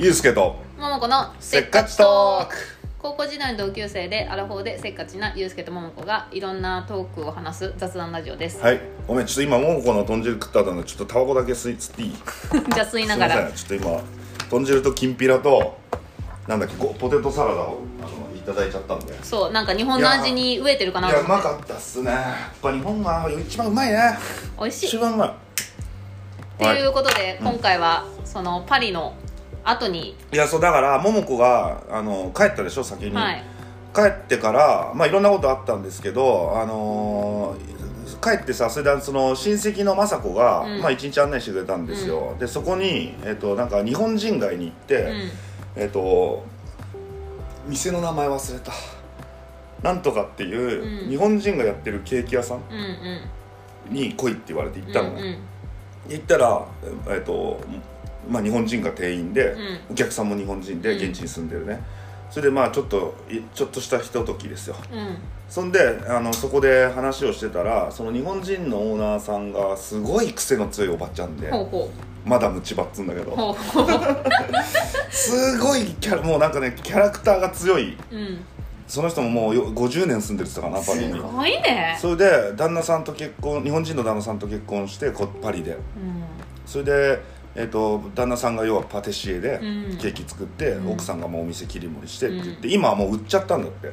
[0.00, 2.54] ゆうすけとももこのせっかちトーク。
[2.98, 8.80] 高校時代の同級生でアラフォーでせっかちなゆうすけとももこがいろんなトークを話す雑談ラジオです、はい。
[9.06, 12.14] ごめんちょっと今ももこの豚汁食った後のちょっとタバコだけ吸い吸っていい？
[12.74, 13.34] じゃあ吸いながら。
[13.34, 13.56] すいません。
[13.68, 14.02] ちょっと今
[14.48, 15.78] 豚汁ときんぴらと
[16.48, 19.22] なんだっけこうポテトサラダをあのいただいちゃったんで。
[19.22, 22.10] そうなんか日本の味に飢えてるかいやうまかったっすね。
[22.10, 23.98] やっぱ日本が一番うまいね。
[24.58, 24.86] 美味しい。
[24.86, 25.28] 一番うまい。
[25.28, 25.32] っ
[26.58, 29.14] ていうことで、今回はそのパリの
[29.64, 33.44] 後に、いやそうだから桃子があの帰ったでしょ先に、はい。
[33.94, 37.80] 帰ってからまあいろんなことあったんですけどあのー
[38.20, 40.80] 帰ってさそれでその親戚の雅子が、うん。
[40.80, 45.30] まあ、一日案内してくれたんですよ、でそこに、えっとなんか日本人街に行って、うん。
[45.82, 46.44] えっと
[47.66, 48.72] 店の名前忘れた。
[49.82, 51.08] なんとかっていう、うん。
[51.08, 53.94] 日本人がやってるケーキ屋さんうんうん。
[53.94, 55.38] に来いって言われて行ったのね、
[56.06, 56.12] うん。
[56.12, 56.66] 行ったら
[57.08, 57.60] えっと
[58.28, 59.56] まあ日本人が店員で、ん。
[59.92, 61.10] お客さんも日本人でうん。
[61.10, 61.82] 現地に住んでるね、
[62.30, 64.76] それでまあちょっといちょっとしたひとときですよ。
[64.92, 64.98] うん。
[64.98, 65.16] うん
[65.50, 71.90] そんであのそこで話をしてたらその日本人のオーナーさんがすごい癖の強いおばちゃんでほうほ
[72.24, 73.56] マダム千葉っつうんだけうど
[75.10, 77.96] すごいキャラもうなんかねキャラクターが強い。
[78.12, 78.44] うん。
[78.86, 81.96] その人ももうよ50年住んでるって言ってたかなパリにすごいね。
[82.00, 85.72] それで旦那さんと結婚日本人の旦那さんと結婚してこパリで。
[85.72, 85.80] うん。
[86.66, 87.22] それで、
[87.54, 89.98] えっと旦那さんが要はパティシエでうん。
[89.98, 90.92] ケーキ作って、うん。
[90.92, 93.92] 奥さんがもうお店切り盛りしてって言って、う今はもう売っちゃったんだって。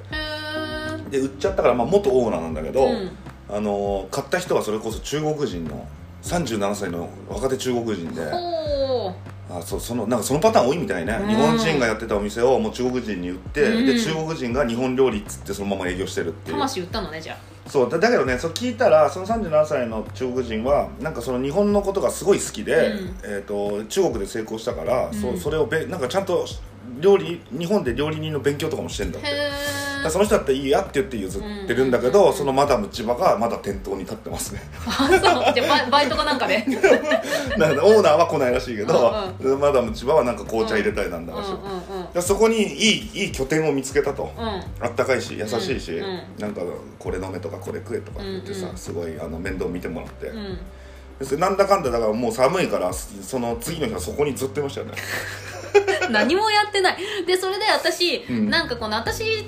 [1.10, 3.12] で売っちゃったから、まあ、元オーナーなんだけど、うん。
[3.50, 5.88] あの買った人はそれこそ中国人の
[6.22, 9.14] 37歳の若手中国人でほ
[9.50, 11.28] あそうそのなんかそのパターン多いみたいね、うん。
[11.30, 13.86] 日本人がやってたお店をもう中国人に売って、うん。
[13.86, 16.58] で中国人が日本料理っつってそのまま営業してるっていう。
[16.58, 23.16] う魂売ったのねじゃそうだだけどねそう聞いたらその37歳の中国人はなんかその日本のことがすごい好きで、うん。
[23.24, 25.14] えー、と中国で成功したから、うん。
[25.14, 26.46] そそれをべなんかちゃんと
[27.00, 29.28] 料理日本で料理人の勉強とかもしてんだって。
[30.04, 32.34] だその人だっていいやって言って譲ってるんだけど、うん。
[32.34, 34.62] そのマダム千葉がまだ店頭に立ってますね。
[34.86, 35.20] あそう。
[35.54, 36.64] じゃあバイトかなんかで。
[36.68, 41.64] うんうんなのでオーナーは来ないらしいけど、うマダム千葉はなんか紅茶入れたいなんだらしい、だか
[42.14, 44.46] らそこにいいいい拠点を見つけたと、うん。
[44.46, 46.06] うんあったかいし優しいし、うん。
[46.06, 46.62] うんなんか
[47.00, 48.78] これ飲めとかこれ食えとか言ってさ、うんうん。
[48.78, 51.40] すごいあの面倒見てもらって、うん。
[51.40, 54.94] なんだかんだだからもう寒いからその次の日はそこにずっといましたよね
[56.10, 56.98] 何もやってない。
[57.26, 58.50] でそれで私、うん。
[58.50, 59.46] なんかこの私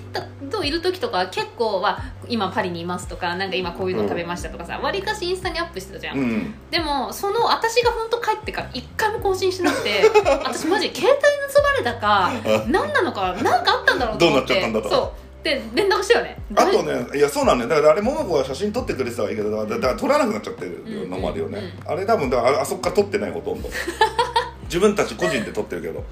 [0.50, 6.53] といる時とか結構は今パリにいますとかなんか今こういうの食べましたとかさわり、かしインスタにアップしてたじゃん、うん。
[6.72, 10.09] でもその私が本当帰ってから一回も更新してなくて
[10.44, 11.22] 私マジ携帯
[11.53, 12.31] 盗まれたか
[12.68, 14.53] 何なのか何かあったんだろうと思って。
[14.53, 14.89] どうなっちゃったんだと。
[14.89, 15.29] そう。
[15.44, 16.38] で連絡したよね。
[16.56, 17.69] あとねいやそうなんだよ。
[17.69, 23.69] だからあれ桃子が写真撮ってくれてたはいいけどだから撮らなくなっちゃってるのもあるよね、うんあれ多分だからああそこから撮ってないほとんど
[24.69, 26.03] 自分たち個人で撮ってるけど。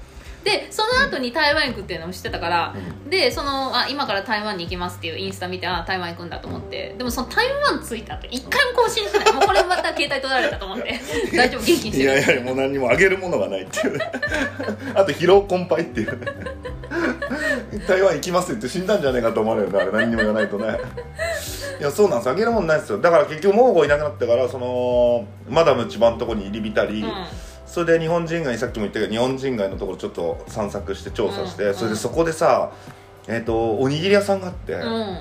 [0.44, 2.74] でその後に台湾行くっていうのを知ってたから、
[3.08, 6.94] でそのあ今から台湾に行きますっていうインスタ見てあ台湾行くんだと思って。
[6.96, 9.32] でもその台湾着いた後一回も更新してない。
[9.34, 10.98] もうこれまた携帯取られたと思って。
[11.36, 11.98] 大丈夫元気にしいて。
[11.98, 13.98] るやいやもう何にもあげるものがないっていう。
[13.98, 14.10] ね
[14.94, 16.18] あと疲労困憊っていう。
[16.18, 16.26] ね
[17.86, 20.78] 台湾行きますって言って死んだんじゃねえかと思われるねあれ何にも言わないとね。
[21.78, 22.30] いやそうなんです。
[22.30, 22.98] あげるもんないですよ。
[22.98, 27.26] だから結局モーゴいなくなってからそのマダム千葉のとこに入り浸り、うん
[27.68, 31.74] それで日本人街にさっきも言ったけど日本人街のところちょっと散策して調査して、うん。
[31.74, 32.72] それでそこでさ
[33.28, 35.18] えっ、とおにぎり屋さんがあって、うん。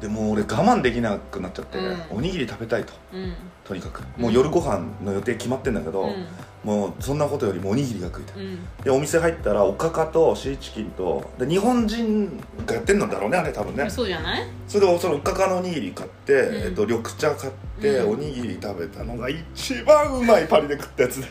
[0.00, 2.18] でもう俺我慢できなくなっちゃって、うん。
[2.18, 2.94] おにぎり食べたいと。
[3.12, 3.34] うん
[3.70, 4.02] とにかく。
[4.16, 6.26] もう夜ご飯の予定決まってんだけど、うん。
[6.64, 8.58] もうそんなことよりもおにぎりが食いたい、うん。
[8.82, 13.88] でお店入ったらおかかとシーチキンとで日本人がやってんのだろうねあれ多分ね。
[13.88, 14.42] そうじゃない？
[14.66, 16.36] それでそのおかかのおにぎり買って、ん。
[16.36, 18.12] えっと、緑茶買って、うん。
[18.14, 21.28] おにぎり食べたのが一番うまいパリで食ったやつで。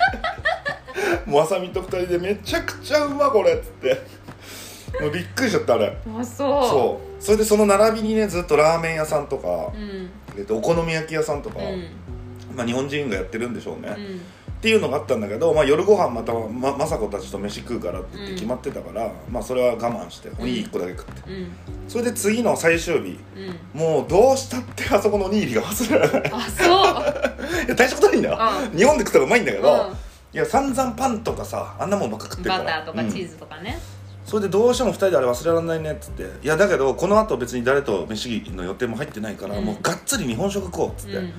[1.28, 4.02] もうあさみと二人でめちゃくちゃうまこれっつって。
[5.02, 5.96] もうびっくりしちゃったあれ。
[6.18, 6.68] あそう。
[6.70, 7.24] そう。
[7.24, 10.10] それでその並びにねずっとラーメン屋さんとか、うん。
[10.38, 11.84] えっと、お好み焼き屋さんとか、うん
[12.56, 14.22] まあ、日本人がやってるんでしょうね、うん。
[14.60, 21.52] っていうのがあったんだけど、まあ、夜ご飯またま雅子たちと飯食うからって言って決まってたから、まあそれは我慢しておにぎり1個だけ食って、うん。
[21.88, 23.18] それで次の最終日
[23.74, 23.80] うん。
[23.80, 26.32] もうどうしたってあそこのおにぎりが忘れられない。
[26.34, 26.70] あそう。
[27.66, 28.40] いや大したことないんだよ、
[28.74, 29.78] う日本で食ったらうまいんだけど、うん。
[30.34, 32.64] いや散々パンとかさあんなもんばっか食ってるから。
[32.64, 33.80] バターとかチーズ、ズとかね。
[34.26, 39.66] それでどうしても2人であれ忘れられないねっつっていやだけどこの後別に誰と飯の予定も入ってないから、うん。
[39.66, 41.34] もうがっつり日本食食おうっつって、うん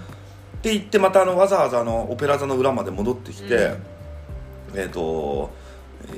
[0.61, 3.55] って言ってまたあのわざわざあのオペラ座の裏まで戻ってきて、
[4.75, 4.79] うん。
[4.79, 5.51] えっ、と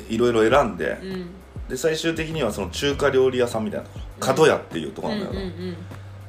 [0.09, 1.31] いろいろ選んで、うん。
[1.69, 5.77] で最終的にはその中華料理屋さんみたいなところ角屋っていうところなんだけど、うんうんうん。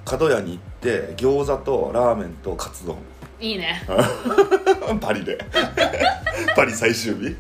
[0.06, 2.98] 角屋に行って餃子とラーメンとカツ丼。
[3.40, 3.82] いいね。
[5.02, 5.38] パリで。
[6.56, 7.36] パリ最終日。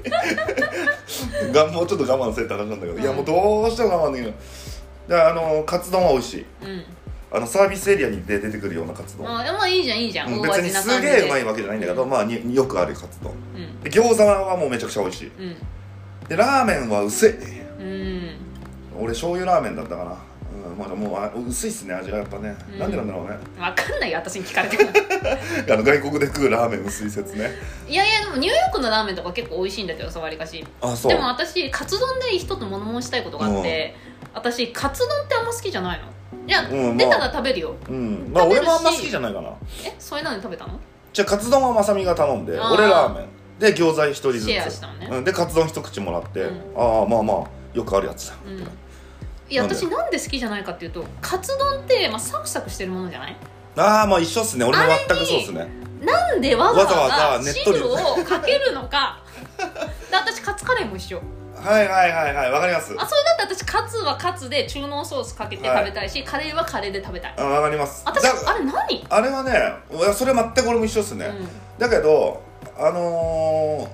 [1.54, 4.34] がもうちょっと我慢せって話なんだけど、いやもうどうしても我慢できない。
[5.08, 6.46] であのカツ丼は美味しい。
[6.64, 6.84] うん
[7.34, 13.82] あのサービスエリアにで出てくるようなカツ丼、あでもいいじゃんいいじゃん、大うん別にすげえうまいわけじゃないんだけど、まあによくあるカツ丼うん。
[13.82, 15.28] で餃子はもうめちゃくちゃ美味しい。
[15.28, 15.56] うん。
[16.30, 17.32] でラーメンは薄い。
[17.32, 18.36] うん。
[19.00, 20.12] 俺醤油ラーメンだったかな。
[20.12, 22.80] うんまあ、もうあ薄いっすね味がやっぱね、うん。
[22.80, 23.38] なんでなんだろうね。
[23.58, 24.92] 分かんないよ私に聞かれても。
[25.74, 27.50] あの外国で食うラーメン薄い説ね。
[27.88, 30.64] いやいやでもニューヨークのラーメンとか結構美味しいんだけどさわりかし。
[30.82, 31.12] あそう。
[31.12, 33.96] でも私カツ丼で一つ物申したいことがあって、
[34.36, 36.06] 私カツ丼ってあんま好きじゃないの
[36.48, 37.76] いや、うん出たら食べるよ。
[37.90, 38.32] うん。
[38.34, 38.68] まあ食べるし。
[38.68, 39.50] 俺もあんま好きじゃないかな。
[39.86, 40.80] えそれなのに食べたの？
[41.14, 42.74] じゃあカツ丼はまさみが頼んであー。
[42.74, 43.28] 俺ラーメン。
[43.60, 44.46] で餃子一人ずつ。
[44.46, 45.08] シェアしたのね。
[45.12, 46.74] うん、でカツ丼一口もらって、うん。
[46.76, 47.44] ああまあまあ
[47.74, 48.58] よくあるやつだ、うん。
[49.50, 49.76] いやなんで？
[49.76, 53.38] 私なんで好きじゃないかっていうとカツ丼って、まあ、サクサクしてるものじゃない？
[53.78, 54.66] ああまあ一緒っすね。
[54.66, 55.68] 俺も全くそうっすね。
[56.04, 57.96] なんでわざわわざわざざねっとり汁を
[58.26, 59.24] かけるのか。
[60.10, 61.22] で私カツカレーも一緒
[61.56, 62.94] はいはいはいはいわかります。
[62.98, 67.34] あそれだって私カツはカツで中濃ソースかけて食べたいし、カレーはカレーで食べたい。
[67.38, 68.04] あわかります。
[68.06, 71.48] 私だあれ何、あれはねそれ全く俺も一緒っすね、うん。
[71.78, 72.42] だけど
[72.78, 73.88] あの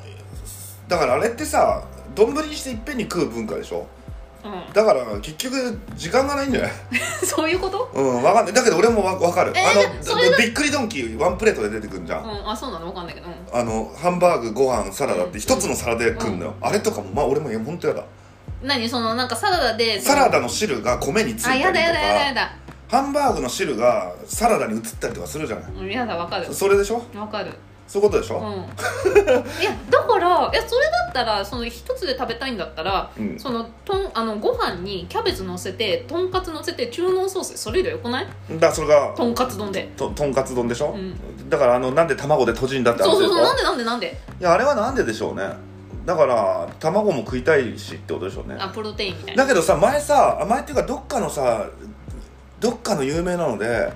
[0.87, 1.83] ー、だからあれってさ
[2.15, 3.79] 丼にしていっぺんに食う文化でしょ？
[3.79, 3.85] うん、
[4.73, 6.71] だから結局時間がないんじゃない？
[7.25, 7.89] そういうこと？
[7.93, 8.53] うんわかんない。
[8.53, 12.49] だけど俺もわわかる、えーあそれだのびっくりドンキーワンプレートで出てくるじゃん、うん。
[12.49, 12.87] あそうなの？
[12.87, 13.59] わかんないけど、うん。
[13.59, 18.03] あのハンバーグご飯サラダって一つのサラダで食うのよ、あれとかもまあ俺も本当やだ。
[18.63, 18.87] 何？
[18.87, 21.69] そのなんかサラダでサラダの汁が米についたりとか。
[21.69, 22.51] あやだやだやだやだ。
[22.89, 25.71] ハンバーグの汁がサラダに移ったりとかするじゃない？
[25.73, 26.53] うんやだわかる。
[26.53, 27.03] それでしょ？
[27.15, 27.51] わかる
[27.89, 28.43] そういうことでしょ、うん。
[29.61, 33.39] いやだからいやそれだったらその一つで食べたいんだったら、うん。
[33.39, 38.27] そのとんあのご飯にキャベツ乗せてとんかつ乗せて中濃ソースそれ以上よくない？
[38.59, 39.91] だそれがとんかつ丼で。
[39.97, 41.49] ととんかつ丼でしょ、うん。
[41.49, 44.15] だからあのなんで卵で閉じんだってそうそうそうなんでなんでなんで？
[44.39, 45.49] いやあれはなんででしょうね。
[46.05, 48.55] だから卵も食いたいしってことでしょうね。
[48.59, 49.43] あプロテインみたいな。
[49.43, 51.67] だけどさ前さあ前っていうかどっかのさ
[52.59, 53.91] どっかの有名なので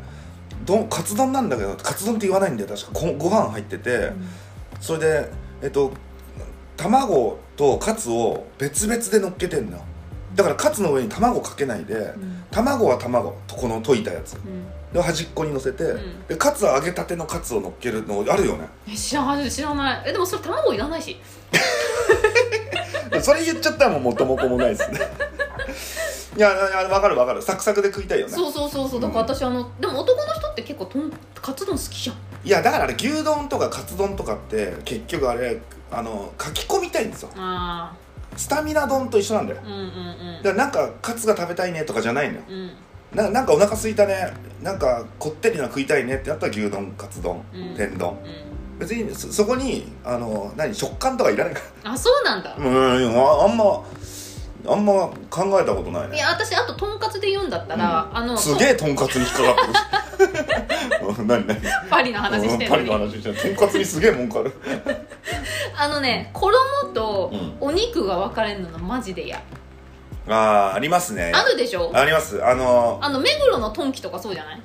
[0.65, 2.69] どんカツ丼なんだけどカツ丼って言わないんだよ。
[2.69, 4.11] 確かごご飯入ってて、
[4.79, 5.29] それで
[5.61, 5.91] えっと
[6.77, 9.83] 卵とカツを別々で乗っけてんのよ。
[10.35, 12.43] だからカツの上に卵かけないで、うん。
[12.49, 14.35] 卵は卵とこの溶いたやつ。
[14.35, 14.65] うん。
[14.91, 16.27] で端っこに乗せて、ん。
[16.27, 18.67] でカツは揚げたてのカツを乗っけるのあるよね。
[18.87, 20.03] え知らない知らない。
[20.07, 21.19] えでもそれ卵いらないし。
[23.21, 24.99] それ言っちゃったらもう元も子もないですね
[26.35, 27.41] いやいや分かる分かる。
[27.41, 28.33] サクサクで食いたいよね。
[28.33, 29.01] そうそうそうそう。
[29.01, 32.15] だから私あのでも男の人って結構とんカツ丼好きじゃん。
[32.45, 37.29] いやだからあれ牛丼とかカツ丼とかって結局あれあの書き込みたいんですよ。
[37.35, 37.93] あ
[38.35, 39.59] スタミナ丼と一緒なんだよ。
[39.63, 40.43] あうんうん。
[40.43, 42.41] だからなんかカツが食べたいねとかじゃないのよ。
[42.49, 42.55] うん。
[42.55, 42.71] うん
[43.13, 44.33] ななんかお腹空いたね。
[44.63, 47.75] なんかこってりな食いたいねってなったら牛丼カツ丼、うん。
[47.75, 48.09] 天丼。
[48.09, 48.79] うん。
[48.79, 52.49] 別にそそこにあの何食感とかいらないかあそうなんだ。
[52.49, 53.83] らうんああんま
[54.67, 54.93] あんま
[55.29, 56.15] 考えたことないね。
[56.17, 60.23] いや私あととんかつで言うんだったら、あのすげえとんかつに引っかかって
[61.01, 61.05] る。
[61.07, 61.61] う ん何何？
[61.89, 63.35] パリの話してパリるの話してる。
[63.35, 64.53] とんかつにすげえ文句ある。
[65.77, 66.57] あのね衣
[66.93, 67.57] とうん。
[67.59, 69.41] お肉が分かれるのマジで嫌、
[70.27, 71.31] あーありますね。
[71.35, 71.91] あるでしょ？
[71.93, 72.43] あります。
[72.45, 74.61] あのあの目黒のトンキとかそうじゃない？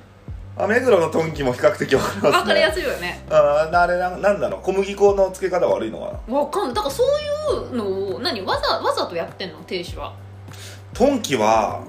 [0.59, 2.31] あ目黒のトンキも比較的わかりますね。
[2.31, 3.23] 分かりやすいよね。
[3.29, 4.61] あーあれななんだろう。
[4.61, 6.73] 小麦粉の付け方悪いのかなわかんない。
[6.73, 7.07] だからそう
[7.55, 8.41] いうのを何？
[8.41, 9.59] わざわざとやってんの？
[9.59, 10.13] 亭主は。
[10.93, 11.81] トンキは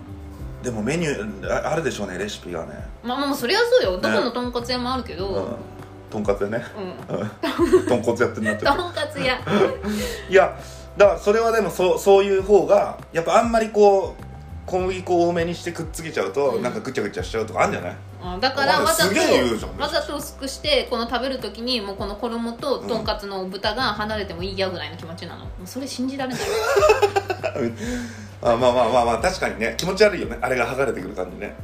[0.62, 2.74] でもメニューああるでしょうねレシピがね。
[3.02, 4.00] まあまあまあそりゃそうよ。
[4.00, 5.56] どこのとんかつ屋もあるけど、うん。
[6.08, 6.64] とんかつでね。
[7.10, 7.18] うん。
[7.18, 7.86] うん。
[7.86, 8.66] 豚骨やってんなってる。
[8.66, 9.40] とんかつ屋。
[10.28, 10.56] いや
[10.96, 14.29] だからそれはでもそうそういう方がやっぱあんまりこう
[14.70, 16.62] 小麦粉を多めにしてくっつけちゃうと、うん。
[16.62, 17.96] なんかぐちゃぐちゃしちゃうとかあるんじゃない？
[18.34, 25.44] うんだからわざとすげえ言うじゃんわざと薄くしてこの食べる時にもうこの衣ととんかつの豚が離れてもいいやぐらいの気持ちなの。
[25.46, 26.42] もうそれ信じられない。
[28.42, 30.38] あまあまあまあまあ確かにね気持ち悪いよね。
[30.40, 31.54] あれが剥がれてくる感じね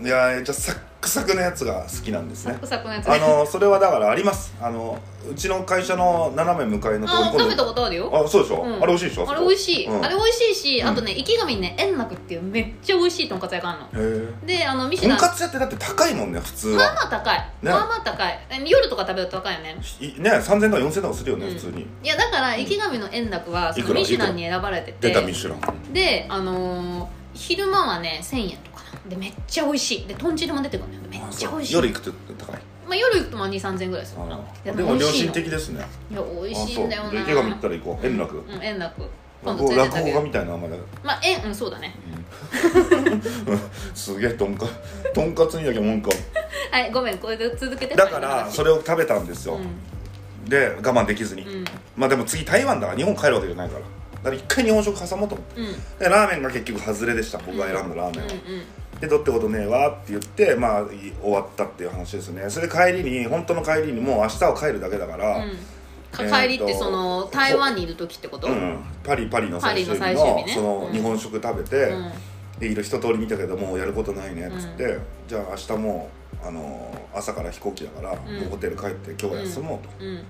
[0.00, 2.54] いやじゃあサックサクのやつが好きなんですね。
[2.54, 4.54] サクサクのやつあのそれはだからあります。
[4.60, 4.98] あの
[5.30, 8.10] うちの会社の斜め向かいのところにあ食べたことあるよ。
[8.12, 8.82] あそうでしょ、うん。
[8.82, 9.30] あれ美味しいでしょ？
[9.30, 10.04] あれ美味しい、うん。
[10.04, 10.88] あれ美味しいし、うん。
[10.88, 14.26] あとね池上にね円楽っていうめっちゃ美味しいとんかつ屋があるの。
[14.26, 17.44] へえであのミシとんュランかつ屋ってだって高いもんね普通まあはまあ高い、ね。
[17.62, 18.38] まあまあ高い。
[18.50, 19.76] え夜とか食べると高いよね。
[20.00, 21.54] いね3000とか4000とかするよね、うん。
[21.54, 21.82] 普通に。
[22.02, 25.08] いやだから池上の円楽はそのミシュランに選ばれてて。
[25.08, 25.92] 出たミシュラン。
[25.92, 28.58] であのー昼間はね1000円。
[28.58, 28.73] とかな
[29.08, 30.06] でめっちゃ美味しい。
[30.06, 31.00] で豚汁も出てくるのよ。
[31.10, 31.74] めっちゃ美味しい。
[31.74, 32.60] 夜行くと高い。
[32.86, 34.20] まあ、夜行くとまあ2 3 0 0円ぐらいする。
[34.22, 34.40] かな
[34.72, 35.84] でも良心的ですね。
[36.10, 37.22] いや美味しいんだよな。
[37.22, 38.06] 池上行ったら行こう。
[38.06, 38.36] 円楽。
[38.38, 39.02] うん円楽。
[39.44, 41.94] 今落語落語家みたいな名前だまあ円うんそうだね。
[43.94, 44.66] すげえとんか
[45.14, 46.18] とんかつにだけ文句ある
[46.70, 47.18] はいごめん。
[47.18, 47.94] これで続けて。
[47.94, 50.48] だからそれを食べたんですよ、うん。
[50.48, 51.64] で我慢できずに、うん。
[51.96, 53.80] まあでも次台湾だから日本帰るわけじゃないから。
[53.80, 55.60] だから一回日本食挟もうと思って。
[55.60, 55.98] うん。
[55.98, 57.38] でラーメンが結局外れでした。
[57.38, 58.62] 僕が選んだラーメンは、うん
[59.04, 62.48] でどうってことねえわって言ってまあい終わったっていう話ですね。
[62.50, 65.42] それで帰りに本当の帰りにもう明日は帰るだけだから、うん。
[65.44, 65.58] うん
[66.16, 68.46] え帰りってその台湾にいる時ってこと？
[68.46, 70.44] うんパリパリの最終日のね。
[70.54, 70.92] そのうん。
[70.92, 72.12] 日本食食べて、うん。
[72.60, 74.96] でいろ一通り見たけどもうやることないねっつって、
[75.26, 76.08] じゃあ明日も
[76.40, 78.14] うあの朝から飛行機だから、ん。
[78.14, 80.22] もうホテル帰って今日は休もうと、うん。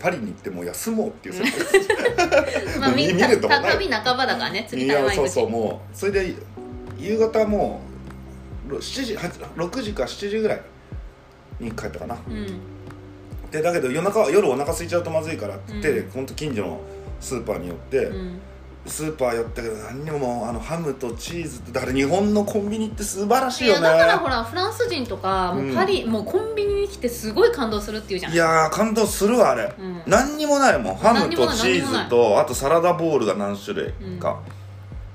[0.00, 1.34] パリに行ってもう休もうっていう。
[1.34, 3.72] 設定です、まあみ見るとたない。
[3.72, 5.94] 旅半ばだからね次い台湾行くそうそうもう。
[5.94, 6.34] それで
[6.96, 7.87] 夕方もう
[8.76, 10.60] 7時8 6時か7時ぐらい
[11.60, 12.16] に帰ったかな。
[12.28, 12.46] うん。
[13.50, 16.10] でだけど夜中夜お腹空いちゃうとまずいからって言って、うん。
[16.10, 16.80] ほんと近所の
[17.20, 18.40] スーパーに寄って、うん。
[18.86, 23.82] スーパー寄ったけど何にもあのハムとチーズとだから日本のコンビニって素晴らしいよね。
[23.82, 25.72] だからほらフランス人とかもうん。
[25.72, 28.32] うパリ、もうコンビニに来てすごい感動するっていうじゃん。
[28.32, 30.02] いやー感動するわあれ、うん。
[30.06, 30.96] 何にもないもん。
[30.96, 34.40] ハムとチーズとあとサラダボールが何種類か、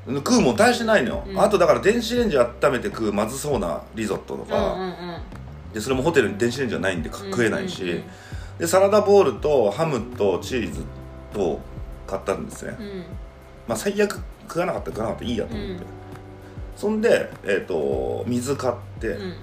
[0.07, 1.39] 食うもん大してないのよ、うん。
[1.39, 5.21] あとだから電子レンジ温めて食うまずそうなリゾットとうんか、うんうん。
[5.73, 8.03] でそれもホテルに電子レンジはないんでか食えないし、うんうんうん。
[8.59, 10.83] でサラダボールとハムとチーズ
[11.33, 11.59] と
[12.05, 13.03] 買ったんですね、うん。
[13.67, 15.79] まあ最悪食わなかったら食わなかったらいいやと思って、うん。
[16.75, 19.33] そんで、えー、と水買って、うん。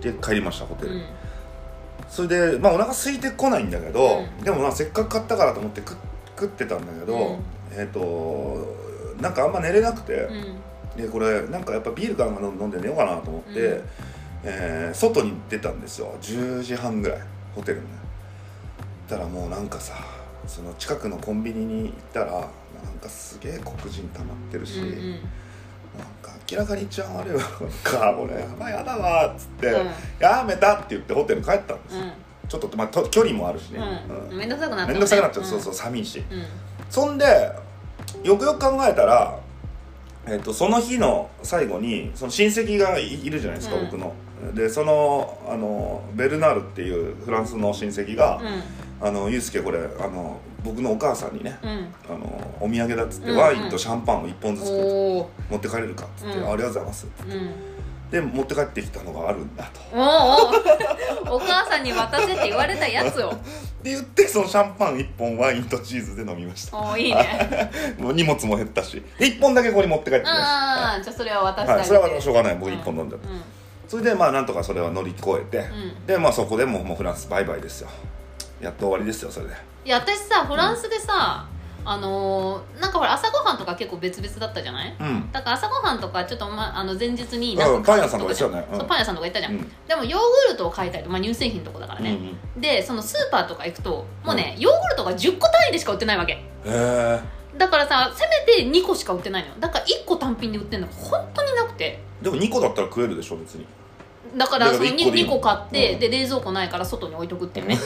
[0.00, 1.02] で帰りましたホテル、うん。
[2.08, 4.44] それでまあお腹空いてこないんだけど、うん。
[4.44, 5.96] でもまあせっかく買ったからと思って食
[6.38, 7.38] 食ってたんだけど、うん。
[7.72, 8.79] えっ、と
[9.20, 10.12] なんかあんま寝れなくて、
[10.96, 11.02] うん。
[11.02, 13.82] でこれなんかやっぱビールか飲んで寝ようかなと思って、うん。
[14.42, 16.14] えー外に出たんですよ。
[16.20, 17.20] 10時半ぐらい
[17.54, 17.84] ホテルに。
[17.84, 18.00] ね
[19.10, 19.94] たらもうなんかさ
[20.46, 22.42] その近くのコンビニに行ったらなん
[23.02, 25.10] かすげえ黒人溜まってるし、うんうん。
[25.12, 25.20] なん
[26.22, 27.42] か明らかに治安悪いわ。
[27.82, 29.90] か俺やばいやだわっつって、うん。
[30.18, 32.12] やめたって言ってホテル帰ったんですよ、うん。
[32.48, 34.28] ちょっと、まあ、と距離もあるしね、うん。
[34.30, 34.38] うん。
[34.38, 36.44] めんどくさくなっためんどくさくなっちゃう、んそうそう寒いしうん。
[36.88, 37.52] そんで
[38.22, 39.38] よくよく考えたら、
[40.26, 43.84] えっとその日の最後にその親戚がいいるじゃないですか、うん。
[43.86, 44.12] 僕の。
[44.54, 48.40] でそのあのベルナールっていうフランスの親戚が
[49.00, 51.70] 「あのユースケこれあの僕のお母さんにねうん。
[51.70, 51.76] うん
[52.08, 56.52] あのお土産だ」っつって、うんワインとシャンパンを1本ずつおお持って帰れるかっつって、うん。
[56.52, 57.50] ありがとうございますうん
[58.10, 59.80] で持って帰ってきたのがあるんだと。
[59.92, 63.30] おおお母さんに渡せって言われたやつを。
[63.82, 66.76] で言ってそのシャンパン1本ワインとチーズで飲みました。
[66.76, 67.70] おおいいね。
[67.98, 69.02] もう荷物も減ったし。
[69.18, 70.42] で1本だけここに持って帰ってきました。
[70.42, 72.56] ああじゃあそれは渡してあはい、それはしょうがない。
[72.56, 73.32] 僕1本飲んじゃった、う
[73.88, 76.06] それでまあなんとかそれは乗り越えて、ん。
[76.06, 77.88] でまあそこでもうもうフランスバイバイですよ。
[78.60, 79.54] やっと終わりですよそれで。
[79.84, 81.46] いや私さフランスでさ、
[81.84, 84.94] あのーなんかほら朝ごはんとか結構別々だったじゃない？
[84.98, 85.32] うん。
[85.32, 87.82] だから朝ごはんとかちょっと、ま、あの前日にうん。
[87.82, 88.78] パン屋さんとか行ったよねうん。
[88.78, 89.72] そうパン屋さんとか行ったじゃん、うん。
[89.88, 96.32] でもヨーグルトを買いたいと、まあ、乳製品のとこだからね、うんでそのスーパーとか行くともうね、ヨーグルトが10個単位でしか売ってないわけ。
[96.34, 97.20] へえ
[97.56, 99.54] だからさせめて2個しか売ってないのよ。
[99.60, 102.00] だから1個単品で売ってるのが本当になくて。
[102.22, 103.66] でも2個だったら食えるでしょ別に
[104.36, 106.00] だからそのだから一個でいい 2, 個買って、うん。
[106.00, 107.78] で冷蔵庫ないから外に置いとくっていうね。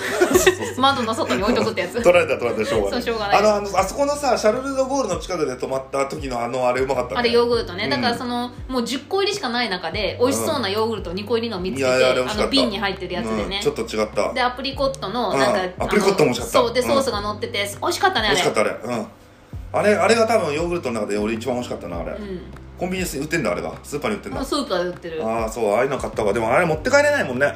[0.79, 2.03] 窓の外に置いとくってやつ。
[2.03, 3.03] 取られた取られたしょうがない。
[3.03, 3.39] そうしょうがない。
[3.39, 7.21] あのあのあそこのさシャルル・ド・ゴールの近くで泊まった時のあのあれうまかったね。
[7.21, 7.91] あれヨーグルトね、うん。
[7.91, 12.45] だからそのもう10個入りしかない中で美味しそうなヨーグルト2個入りのを見つけて、いやいやあれ美味しかった。
[12.45, 13.47] の瓶に入ってるやつで。
[13.47, 13.63] ね、うん。
[13.63, 14.33] ちょっと違った。
[14.33, 15.39] でアプリコットのうん。
[15.39, 16.59] なんか、アプリコットも美味しかった。
[16.59, 16.87] そうでうん。
[16.89, 18.37] ソースが乗ってて美味しかったねあれ。
[18.37, 18.99] 美味しかったあれ。
[18.99, 19.07] うん。
[19.73, 22.41] あれあれが多分ヨーグルトの中で俺一番美味しかったなあれ、うん
[22.79, 25.27] コンビニで売ってんだあれがスーパーに売ってんだもうスーパーで売ってる。
[25.27, 27.53] ああそうああいうの買ったわでもあれ持って帰れないもんね。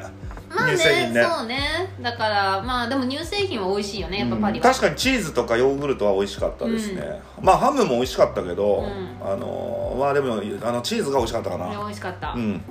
[0.49, 1.23] まあね乳製品ね。
[1.23, 1.59] そうね。
[2.01, 9.17] だからまあでも乳製品は美味しいよねやっぱパリうんは、確かにチーズとかヨーグルトは美味しかったですね、まあハムも美味しかったけど、うん。
[9.21, 12.61] あのまあでもあのチーズが美味しかったかねな美味しかった、うん。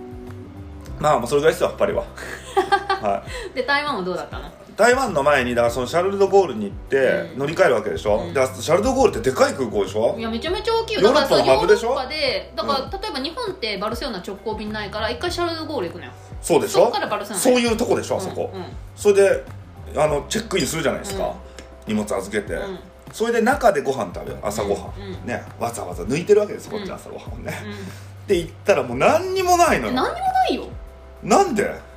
[0.99, 2.05] まあもうそれぐらいですよパリは。
[3.03, 3.55] はい。
[3.55, 4.51] で台湾はどうだったの？
[4.79, 6.97] 台湾の前にだからそのシャルル・ド・ゴールに行って
[7.33, 7.39] うん。
[7.41, 8.33] 乗り換えるわけでしょ、うん。
[8.33, 10.15] シャルル・ド・ゴールってでかい空港でしょ？
[10.17, 12.53] いやめちゃめちゃ大きいよだからさヨーロッパで。
[12.55, 16.13] だから、例えば日本ってバルセロナ直行便ないから一回シャルル・ド・ゴール行くのよ。
[16.41, 16.81] そうでしょ？
[16.81, 17.43] そこからバルセロナ。
[17.43, 18.67] そういうとこでしょあそこ、うんうん。
[18.95, 19.45] それで
[19.97, 21.95] あのチェックインするじゃないですか、うん。
[21.95, 22.79] 荷物預けて、うん。
[23.13, 25.27] それで中でご飯食べる朝ごはん、うんうん。
[25.27, 28.27] ねわざわざ抜いてるわけですこっちうん朝ごはんをね、うん。
[28.29, 29.93] で行ったらもう何にもないのよ。
[29.93, 30.65] え何にもないよ。
[31.25, 31.88] なんで？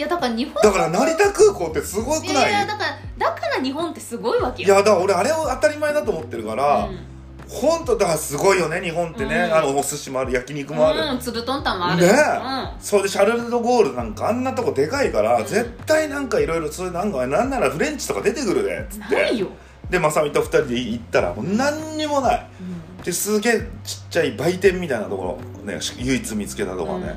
[0.00, 2.32] いやだから日本だから成田空港ってすごくい？
[2.32, 2.84] ないやだか
[3.18, 4.68] らだから日本ってすごいわけよ。
[4.68, 6.98] いやだから俺あれを当たり前だと思ってるから、うん。
[7.46, 9.54] 本当だからすごいよね日本ってね、うん。
[9.54, 12.00] あのお寿司もある焼肉もある、うん、つるとんたんもある。
[12.00, 15.44] ねえ、うそれでシャルル・ド・ゴールなんかあんなとこでかいから、うん。
[15.44, 19.14] 絶対なんかいろいろそういうなんかなんならフレンチとか出てくるでっつん、って。
[19.16, 19.48] ないよ、
[19.90, 22.46] でまさみと二人で行ったらもう何にもない。
[23.04, 27.16] ですげえちっちゃい売店みたいなところねし唯一見つけたところね、うん。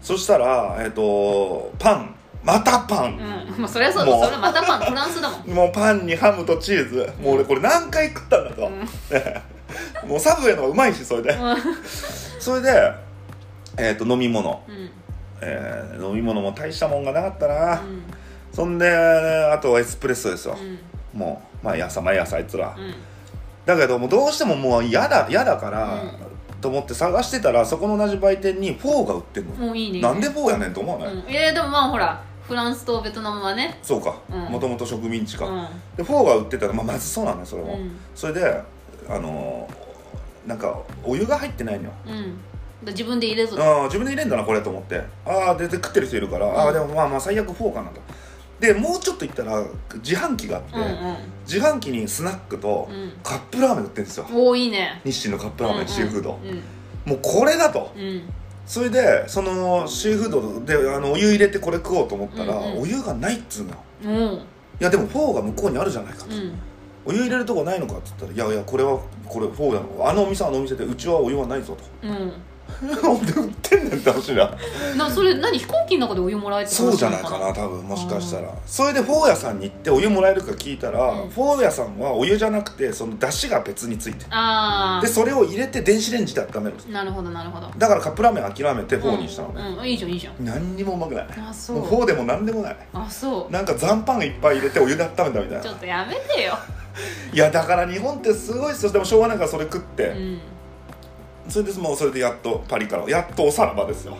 [0.00, 3.18] そしたら、えっとパンまたパン、
[3.54, 3.60] うん。
[3.60, 4.12] まあそりゃそうだ。
[4.12, 4.24] もう。
[4.24, 4.80] それはまたパン。
[4.80, 5.48] フランスだもん。
[5.48, 7.12] もうパンにハムとチーズ。
[7.20, 8.70] もう俺これ何回食ったんだと、
[10.06, 11.36] もうサブウェイの方がうまいしそれで。
[12.38, 12.92] それで、
[13.76, 14.74] えー、と飲み物、うん。
[14.74, 14.90] うん
[15.42, 18.02] えー飲み物も大したもんがなかったな、うん。
[18.52, 20.56] そんであとはエスプレッソですよ、
[21.14, 21.18] うん。
[21.18, 22.94] もう毎朝毎朝あいつら、うん。
[23.64, 26.60] だけどもうどうしてももう嫌だ嫌だから、うん。
[26.60, 30.00] と思って探してたらそこの同じ売店にフォーが売ってんの、もういいね。
[30.00, 33.78] なんでフォーやねんと思わない、うん、いやでもまあほらフランスとベトナムはね。
[33.82, 34.16] そうか。
[34.28, 34.40] うん。
[34.52, 35.66] もともと植民地か、うん。
[35.96, 37.96] でフォーが売ってたら、まあ、まずそうなのよそれも、うん。
[38.14, 38.62] それで
[39.08, 41.92] あのーなんかお湯が入ってないのよ。
[42.06, 42.84] うん。
[42.84, 43.60] で自分で入れず。
[43.62, 45.00] ああ自分で入れんだなこれと思って。
[45.24, 48.00] ああでで食ってる人いるから、ああでもまあまあ最悪フォーかなと。
[48.58, 49.62] でもうちょっと行ったら
[49.96, 51.16] 自販機があって、うんうん。
[51.46, 53.12] 自販機にスナックとうん。
[53.22, 55.00] カップラーメン売ってるんですよ、おおいいね。
[55.04, 56.38] 日清のカップラーメン、シーフード。
[56.42, 56.62] うん。
[57.04, 57.92] もうこれだと。
[57.96, 58.22] うん
[58.70, 62.82] それでそのシーフードであのお湯入れてこれ食おうと思ったら、うんうん。
[62.82, 63.70] お湯がないっつうの。
[63.72, 64.34] ようん。
[64.36, 64.40] い
[64.78, 66.52] やでもフォーが向こうにあるじゃないかと、うん。
[67.04, 70.08] お湯入れるとこないのかっつったら「いやいやこれはこれフォーなの。
[70.08, 72.32] あのお店はあのお店でうちはお湯はないぞ」うん
[72.78, 74.56] となんで売ってんねんって話だ
[74.96, 78.54] なそれ何飛行機の中でお湯もらえてそうじゃないかな多分もしかしたら。
[78.66, 81.30] それでフォー屋さんに行ってお湯もらえるか聞いたら、うん。
[81.30, 84.24] フォー屋さんはお湯じゃなくてその出汁が別について
[85.00, 86.76] でそれを入れて電子レンジで温める。
[86.88, 87.68] あなるほどなるほど。
[87.76, 90.34] だからカップラーメン諦めてフォーにしたのね、うん、うん、いいじゃんいいじゃん。
[90.44, 91.26] 何にもうまくない。
[91.38, 92.76] あそもうフォうーでも何でもない。
[92.92, 93.52] あそう。
[93.52, 95.60] なんか残飯いっぱい入れてお湯で温めたみたいな。
[95.60, 96.58] ちょっとやめてよ。
[97.32, 98.92] いやだから日本ってすごいっすよ。
[98.92, 100.40] でもしょうがないからそれ食って、うん
[101.50, 103.08] それでもうそれでやっとパリから。
[103.08, 104.16] やっとおさらばですよ。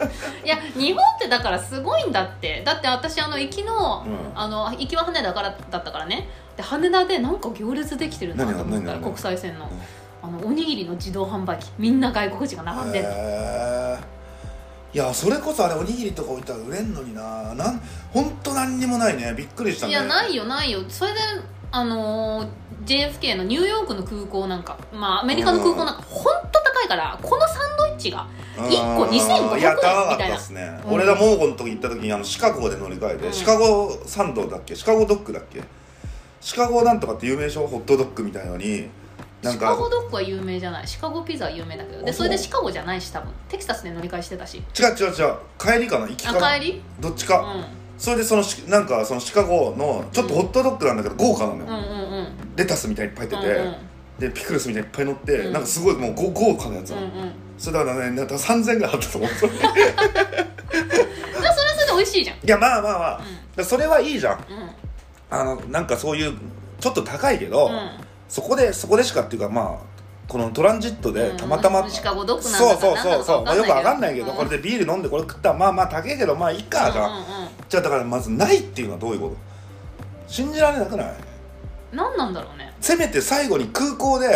[0.44, 2.62] いや日本ってだからすごいんだって。
[2.64, 4.38] だって私あの行きの,、うん。
[4.38, 6.28] あの行きは羽田からだったからね。
[6.56, 8.92] で羽田でなんか行列できてるなと思った。
[8.92, 9.66] ら国際線の,、
[10.22, 10.28] うん。
[10.38, 11.70] あのおにぎりの自動販売機。
[11.78, 14.10] みんな外国人が並んでんのへー。
[14.92, 17.54] いやそれこそあれおにぎりとか置いたら売れんのにな。
[17.54, 17.80] なん
[18.12, 19.34] 本当何にもないね。
[19.36, 19.92] びっくりしたね。
[19.92, 20.80] いやないよないよ。
[20.88, 21.18] それで
[21.72, 22.48] あのー
[22.84, 29.10] JFK のニューヨークの空港なんかまあアメリカの空港なんか本当高いからこのサンドイッチが1個うん。
[29.10, 30.14] 2500いや高か円みいな。
[30.14, 33.32] ったたですね、うん俺がモーゴの時行った時にあのシカゴで乗り換えて、うん。
[33.34, 34.74] シカゴサンドだっけ？
[34.74, 35.62] シカゴドッグだっけ？
[36.40, 38.88] シカゴなんとかって有名でしょホットドッグみたいのに
[39.42, 40.88] シカゴドッグは有名じゃない。
[40.88, 42.02] シカゴピザは有名だけど。
[42.02, 43.30] であそれでシカゴじゃないし多分。
[43.50, 44.56] テキサスで乗り換えしてたし。
[44.56, 44.64] 違う
[44.98, 45.34] 違う違う。
[45.58, 46.06] 帰りかな？
[46.08, 46.82] 行きか帰り？
[46.98, 51.76] どっちか、うんそれでそのしなんかそのシカゴのちょっとホットドッグなんだけど豪華なのよ、うんうんう
[52.22, 52.28] ん。
[52.56, 53.74] レタスみたいにいっぱい入ってて、うんうん。
[54.18, 55.52] でピクルスみたいにいっぱい乗って、うん。
[55.52, 57.32] なんかすごいもう豪豪華なやつなの、うんうん。
[57.58, 59.30] それだからねなんか3000円ぐらいあったと思う。
[59.30, 59.74] それはそれ
[61.86, 62.38] で美味しいじゃん。
[62.42, 63.20] やまあまあまあ、う
[63.58, 64.36] だそれはいいじゃん。
[64.38, 64.40] ん。
[65.28, 66.32] あのなんかそういう
[66.80, 67.90] ちょっと高いけど、うん。
[68.30, 69.76] そこでそこでしかっていうかまあ
[70.30, 71.36] このトランジットでうん。
[71.36, 72.04] たまたま、んそう
[72.80, 74.36] そうそうそう、まあ、よくわかんないけど、うん。
[74.36, 77.24] これでビール飲んでこれ食ったらまあまあ高いけどまあいいかじゃん、うんうん。
[77.68, 79.36] じゃあだからまずないっていうのはどういうこと？
[80.32, 81.06] 信じられなくない？
[81.06, 81.14] うん
[81.98, 82.72] 何なんだろうね。
[82.80, 84.28] せめて最後に空港で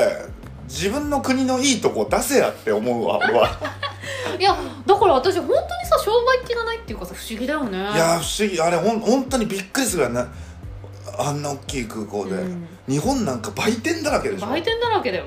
[0.65, 3.49] 自分の国のいいとこ出せやって思うわ俺は。
[4.37, 7.79] いやだから私本当にさ商売っ気がないっていうかさ不思議だよね。
[7.79, 8.61] いや不思議。
[8.61, 10.25] あれほん本当にびっくりするよね。
[11.17, 12.67] あんな大きい空港で、うん。
[12.89, 14.47] 日本なんか売店だらけでしょ。
[14.49, 15.27] 売店だらけだよ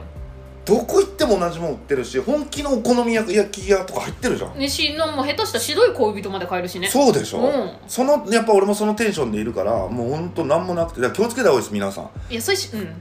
[0.67, 4.59] どこ行っても同じもん売ってるし本気のお好み焼き屋とか入ってるじゃん。
[4.59, 6.89] ねしのもう下手したら白い恋人まで買えるしね。
[6.89, 7.71] そうでしょ、うん。
[7.87, 12.09] そのやっぱ俺もそのテンションでいるからもう本当なんもなくて気をつけた方がいいです皆さん。
[12.29, 12.93] いやそれしうん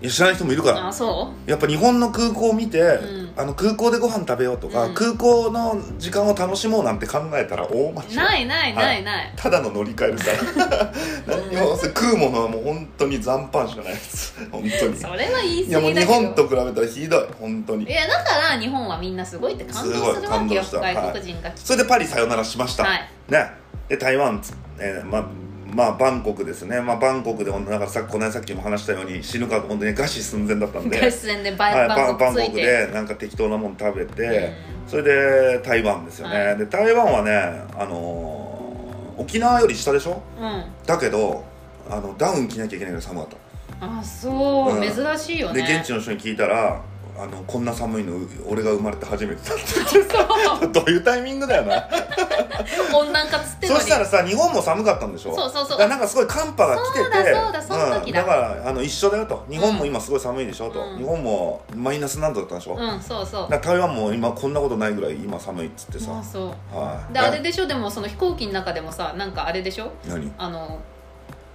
[0.00, 0.88] いや知らない人もいるから。
[0.88, 3.32] あそやっぱ日本の空港を見て、ん。
[3.36, 4.94] あの空港でご飯食べようとか、うん。
[4.94, 8.16] 空港の時間を楽しもうなんて考えたら大間違うい。
[8.16, 10.24] ないないないない、ただの乗り換えです
[10.56, 10.92] から
[11.26, 14.96] 何にも食うものはもう本当に残飯しかないです本当に。
[14.96, 17.26] それは言いいやもう日過ぎだけど本と比べたらひどい。
[17.40, 20.14] 本当にいやだから日本はみんなすごいって感動するわけよ。
[20.14, 20.80] すごい感動した。
[20.80, 23.08] 外国人が来て、それでパリさよならしました、はい。
[23.28, 23.50] ね。
[23.88, 25.24] で台湾つ、えーまあ
[25.72, 30.98] まあバンコクですね、まあ、バンコクでなんかさこの間さっきも話したように死ぬか本当に餓死寸前だったんで。
[31.56, 36.58] バ,、はい、ババンバンコクでなんか適当なもん食べて、うんそれで台湾ですよね、はい。
[36.58, 40.20] で台湾はね、あのー沖縄より下でしょ？
[40.40, 40.64] うん。
[40.86, 41.44] だけど
[41.88, 43.28] あのダウン着なきゃいけないぐらい寒かっ
[43.80, 44.82] あそう、うん。
[44.82, 45.62] 珍しいよた、ね。
[45.62, 46.82] で現地の人に聞いたら
[47.22, 51.86] あのこんな寒いのう俺が生まれて初めてだってどういうタイミングだよな。
[52.94, 55.34] 温暖化つってそしたらさ日本も寒かったんでしょ。
[55.34, 55.88] そうそうそう。
[55.88, 58.24] なんかすごい寒波が来ててそうだそうだだうん、だ。
[58.24, 59.44] からあの一緒だよと。
[59.50, 60.98] 日本も今すごい寒いでしょと、うん。
[60.98, 63.50] 日本もマイナス何度だったんでしょ、うんそうそう。
[63.50, 66.76] ら台湾も今こんなことないぐらい今寒いっつってさ、あそう。
[66.76, 67.12] はい。
[67.12, 67.66] であれでしょ？
[67.66, 69.92] でもその飛行機の中でもさなんかあれでしょ？
[70.08, 70.32] 何？
[70.38, 70.80] あの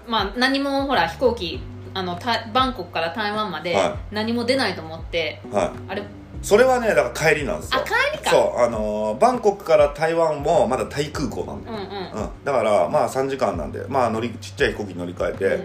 [0.08, 1.60] まあ何もほら飛行機
[1.96, 6.04] あのたバンコクから台湾までは何も出ないと思って、はあれ？
[6.42, 7.80] それはねだから帰りなんですよ。
[7.82, 8.30] あ帰りか。
[8.32, 11.84] そうあのーバンコクから台湾もまだタイ空港なんだよ、うん
[12.20, 12.24] うん。
[12.24, 15.62] うん、だからまあ3時間なんでまあ乗りちっちゃい飛行機乗り換えて、うん。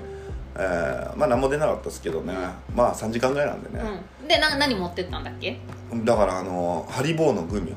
[0.56, 2.32] えーまあ何も出なかったですけどね、
[2.76, 3.84] まあ3時間ぐらいなんでね、
[4.22, 4.28] うん。
[4.28, 5.58] でな何持ってったんだっけ？
[6.04, 7.72] だからあのーハリボーのグミ。
[7.72, 7.76] うん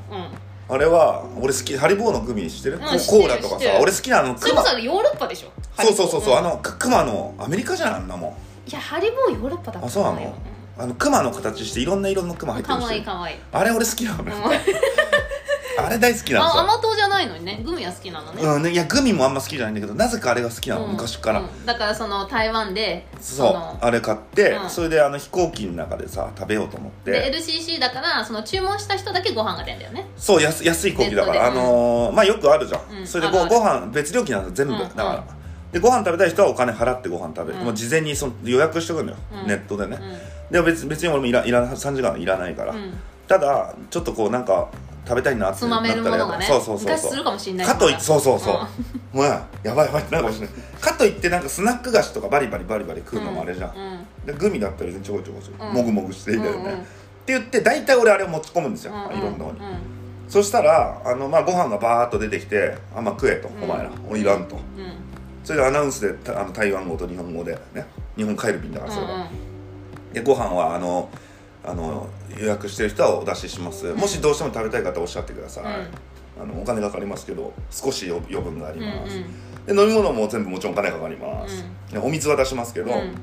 [0.68, 5.82] あれは俺好きハリボーのグミ知ってる、んコーラとかさ俺好きなあのそれクマこそヨーロッパでしょ？
[5.82, 8.28] そうそうそうそう、んあのククマのアメリカじゃんあんなも
[8.66, 8.70] ん。
[8.70, 10.34] いやハリボーヨーロッパだったあそうなの？
[10.76, 12.84] あのクマの形していろんな色のクマ入ってかるし。
[12.86, 13.34] わいいかわい。
[13.34, 14.24] いあれ俺好きなの。
[14.24, 14.42] ね、うん
[15.86, 16.60] あれ大好きなんですよ。
[16.60, 17.62] あ甘党じゃないのにね。
[17.64, 18.42] グミは好きなのね。
[18.42, 20.92] うんね、いやグミもあんま好きじゃないんだけどなぜかあれが好きなの、うん。
[20.92, 21.66] 昔から、うん。
[21.66, 24.70] だからその台湾でそうのあれ買って、うん。
[24.70, 27.10] それであの飛行機の中でさ食べようと思って。
[27.10, 30.06] で LCC だからその注文した人だけご飯が出んだよね。
[30.16, 33.06] そう安安い飛行機だから、あのーまあよくあるじゃん、うん。
[33.06, 35.24] それでごご飯別料金なんです全部、うんだから。
[35.72, 37.64] でご飯食べたい人はお金払ってご飯食べる、うん。
[37.64, 39.46] もう事前にその予約してくるのよ、うん。
[39.48, 39.98] ネットでね、
[40.50, 42.74] うでも別別に俺もいらいら3時間いらないから、
[43.26, 44.68] ただちょっとこうなんか
[45.06, 46.96] 食べたいなってつまめるものがねそうそうそうそう。
[46.96, 48.38] 昔するかもしんないかといってうそうそう。
[48.38, 50.56] そう、まあやばいやばいってなるかもしれない。
[50.80, 55.74] かといってなんかスナック菓子とかバリバリバリバリ食うのもあれじゃん、うんでグミだったらちょこちょこちょこ、うん。
[55.74, 56.78] もぐもぐしていいんだよね、うんうん。
[56.78, 56.86] って
[57.26, 59.64] 言って大体俺あれを持ち込むんですよ、うんいろんなのに、うん。
[60.28, 63.64] そしたらあの、まあ、ご飯がバーッと出てきて「あんま食えと、うん。
[63.64, 63.90] お前ら。
[64.08, 64.62] 俺いらんと」うん。
[65.44, 67.84] それでアナウンスでたあの台湾語と日本語でね。
[68.16, 69.26] 日本帰る便だからそれは、
[70.12, 71.08] でご飯はあの
[71.66, 75.64] あの予約してる人はお出しします、もしどうしても食べたい方はおっしゃってください、
[76.40, 78.96] あのお金がかかりますけど少し余余分がありうんうん。
[79.00, 79.16] ます、
[79.66, 83.14] で飲み物も全部もちろんお金かかります、でお水は出しますけど、うん。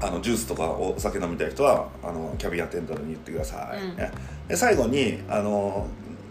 [0.00, 3.96] あのジュースとかお酒飲みたい人はあのキャビンアテンダントに言ってください、うん。
[3.96, 4.10] ね、
[4.48, 5.86] で最後にあの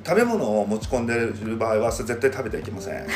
[0.06, 3.08] 食べ物を持ち込んでる場合は絶対食べてはいけません。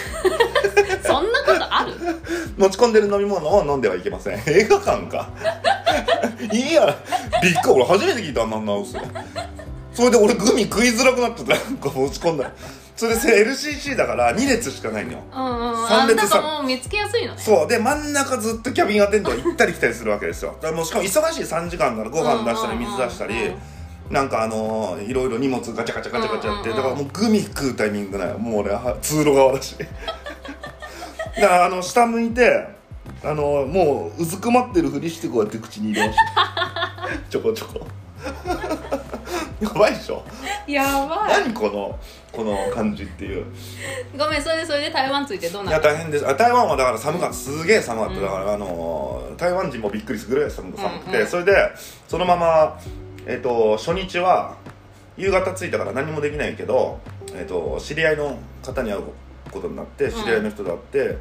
[1.04, 1.91] そんなことある？
[2.58, 4.41] 持ち込んでる飲み物を飲んではいけません。
[4.47, 5.30] 映画館か
[6.52, 6.98] いや
[7.42, 8.96] びっくり俺初めて聞いたあんなアナウンス。
[9.94, 11.56] それで俺グミ食いづらくなってた。
[11.56, 12.44] なんか持ち込んだ。
[12.46, 12.52] ら
[12.96, 15.20] それでせ LCC だから2列しかないのよ。
[15.32, 17.42] うんうんあ三列さもう見つけやすいのね。
[17.42, 17.68] そう。
[17.68, 20.54] で真ん中ずっとキャビンアテンダント行ったり来たりするわけですよ。
[20.62, 23.34] だからもうしかも忙しい3時間ならご飯出したり水出したり
[24.10, 26.70] なんかあのーいろいろ荷物ガチャガチャガチャガチャって。
[26.70, 29.76] だからもうグミ食うタイミングないもう俺は通路側だし。
[31.40, 32.77] だからあの下向いて
[33.24, 37.20] あのーもううずくまってるふりしてこうやって口に入れました。
[37.30, 37.88] ちょこちょこ。
[39.60, 40.24] やばいでしょ。
[40.68, 41.44] やばい。
[41.44, 42.00] 何この
[42.32, 43.46] この感じっていう。
[44.18, 46.28] ごめんそれでそれで台湾ついてどういや大変です。
[46.28, 47.36] あ台湾はだから寒かった。
[47.36, 51.28] すげえ寒かった、うんだからあのー台湾人もびっくりするぐらい寒く寒くて、うんうん。
[51.28, 51.72] それで
[52.08, 52.80] そのまま
[53.26, 54.56] えっ、と初日は
[55.18, 57.00] 夕方着いたから何もできないけど、
[57.36, 59.02] えっと知り合いの方に会う
[59.52, 61.18] ことになって知り合いの人と会って、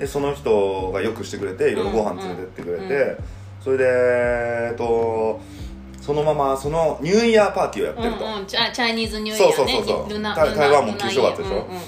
[0.00, 3.18] でその人がよくしてくれていろいろご飯連れてってくれて、うんう
[3.62, 5.38] それでえっ、と
[6.00, 9.54] そのままそのニューイヤーパーティーをやってると、うんうんチャイニーズニューイヤーね。
[9.54, 10.22] そうそうそうそう。
[10.22, 11.50] 台湾も旧正月でしょ。
[11.50, 11.80] うんうん。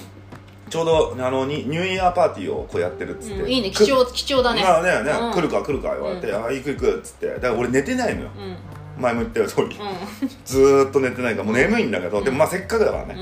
[0.69, 3.71] ちょうどあのにニューイヤーパーティーをこうやってるっつって、うんいいね。
[3.71, 4.61] く貴重貴重だね。
[4.61, 5.33] まあねね、うん。
[5.33, 7.25] 来るか来るか言われて「あ行く行く」っつって。
[7.25, 8.29] だから俺寝てないのよ。
[8.37, 8.55] うん。
[9.01, 9.69] 前も言ったよ通りう
[10.45, 13.15] ずーっと寝てないからもう眠いんだけど、うんでもまあせっかくだからね、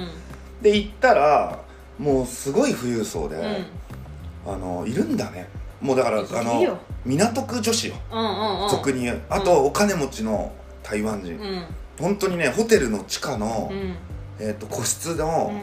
[0.61, 1.59] で行ったら
[1.97, 3.65] もうすごい富裕層で、うん
[4.45, 5.47] あのいるんだね。
[5.81, 7.95] もうだからあの港区女子よ。
[8.11, 8.69] うんうんうん。
[8.69, 9.21] 俗に言う。
[9.29, 10.51] あとお金持ちの
[10.83, 11.65] 台湾人、うん。
[11.99, 13.95] 本当にねホテルの地下の、うん。
[14.39, 15.61] えー、と個室うの、ん。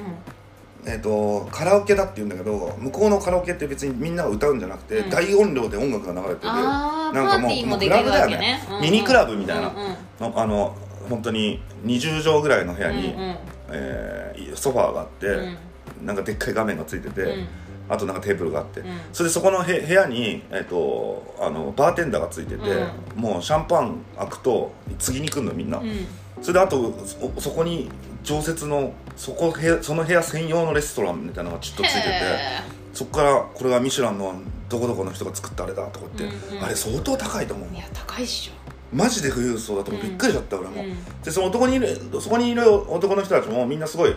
[0.87, 5.11] えー、とカラオケだって言うんだけど向こうのカラオケって別にみんなが歌うんじゃなくて、うん。
[5.11, 8.39] 大音量で音楽が流れてるなんかもうパーティーももうクラブだよね。
[8.39, 8.83] ねうんうん。
[8.83, 9.69] ミニクラブみたいな。
[9.69, 10.33] うんうん。
[10.33, 10.77] のあの
[11.09, 13.37] 本当に20畳ぐらいの部屋に、うんうん。
[13.71, 16.07] えーソファーがあって、うん。
[16.07, 17.49] なんかでっかい画面がついてて、うん
[17.89, 18.87] あとなんかテーブルがあって、うん。
[19.13, 26.07] それでそこのへ部屋に、えー、とあのバーテンダーがついてて、うもうシャンパン開くと次に来るのみんな、うん。
[26.41, 27.91] それであとそそこに
[28.23, 32.61] 常設のそこその部屋専用のレストランみたいなのがちょっとついててへ
[32.93, 36.65] そこからこれはミシュランのどこどこの人が作ったあれだとか言って、うんうん。
[36.65, 38.53] あれ相当高いと思うーいや高いっしょ。
[38.93, 44.15] マジで富裕層だとびっくりしちゃった俺も、うんでその男にいるそこにいる男の人たちもみんなすごい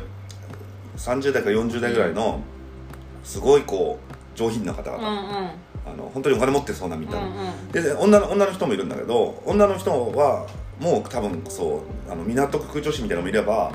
[0.97, 2.41] 30代から40代ぐらいの
[3.23, 3.99] すごいこ
[4.35, 5.49] う上品な方々、うんうん。
[5.83, 10.47] あの本当にお金持ってそうなみうんたいな、うんでで女の女の人もいるんだけど女の人は
[10.79, 13.71] もう多分そうあの港区女子みたいなのもいれば、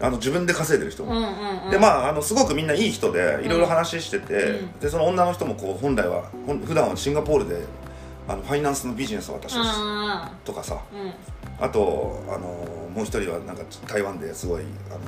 [0.00, 1.70] あの自分で稼いでる人も、うんうんうん。
[1.70, 4.72] でまああのすごくみんないい人でいろいろ話してて、うん。
[4.78, 6.30] でその女の人もこう本来は
[6.64, 7.64] 普段はシンガポールで
[8.28, 11.12] あのファイナンスのビジネスを私たちあとかさーうん。
[11.64, 12.48] あとあの
[12.94, 15.00] もう一人はなんか台湾ですごいあの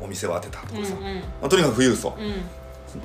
[0.00, 1.16] お店を当てたとかさ、うんうん。
[1.16, 2.16] まあとにかく富裕層。
[2.18, 2.34] うん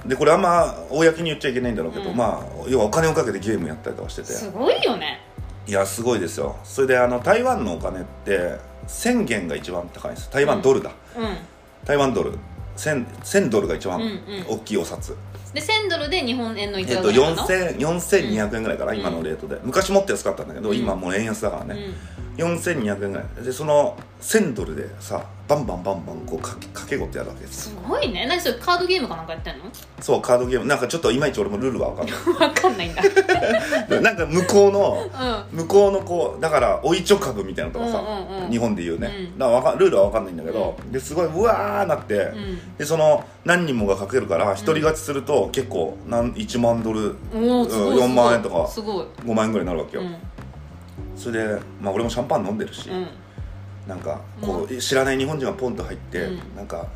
[0.06, 4.28] でこれあんま公に言っちゃいけないんだろうけど、うんまあ要はお金をかけてゲームやったりとかしてて。
[4.28, 5.22] すごいよね。
[5.68, 6.58] いやすごいですよ。
[6.64, 10.30] それであの台湾のお金って1000元が一番高いんです。
[10.32, 11.38] 台湾ドルだ、うん。
[11.86, 12.34] 台湾ドル。
[12.78, 14.22] 1000, 1000ドルが一番うんうん。
[14.48, 15.10] 大きいお札、
[15.54, 19.00] で1000ドルで日本円のいくえっといなの、4000 4200円ぐらいかな、うん。
[19.00, 19.60] 今のレートで。
[19.64, 20.78] 昔もっと安かったんだけど、うん。
[20.78, 23.44] 今もう円安だからね、うん4200円ぐらい。
[23.44, 27.70] でその1000ドルでさバンバンバンバンこうかけかけ事やるわけです。
[27.70, 28.28] すごいね。
[28.28, 29.64] 何それカードゲームかなんかやってんの？
[30.00, 30.68] そうカードゲーム。
[30.68, 32.52] なんかちょっといまいち俺もルールが分かんない。
[32.52, 33.02] 分かんないんだ。
[33.90, 35.10] で なんか向こうの
[35.52, 38.52] う向こうのこうだからおいちょ株みたいなのとかさ、うんうんうん。
[38.52, 39.40] 日本で言うね、うん。
[39.40, 42.78] だからわかルールは分かんないんだけど、ですごいうわーなって、ん。
[42.78, 49.06] でその何人もがかけるから一人勝ちすると結構なん1万ドルうんおおすごい4万円とかすごい。
[49.26, 50.16] 5万円ぐらいになるわけよ、うん
[51.20, 53.08] それで、まあ、俺もシャンパン飲んでるし、うん。
[53.88, 56.56] なんかこう知らない日本人がポンと入って、うん。
[56.56, 56.88] なんか